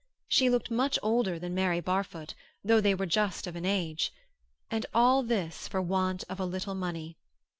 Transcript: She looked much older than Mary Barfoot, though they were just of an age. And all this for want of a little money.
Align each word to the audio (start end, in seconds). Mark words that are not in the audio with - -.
She 0.27 0.49
looked 0.49 0.71
much 0.71 0.97
older 1.03 1.37
than 1.37 1.53
Mary 1.53 1.79
Barfoot, 1.79 2.33
though 2.65 2.81
they 2.81 2.95
were 2.95 3.05
just 3.05 3.45
of 3.45 3.55
an 3.55 3.67
age. 3.67 4.11
And 4.71 4.83
all 4.95 5.21
this 5.21 5.67
for 5.67 5.79
want 5.79 6.23
of 6.27 6.39
a 6.39 6.45
little 6.47 6.73
money. 6.73 7.17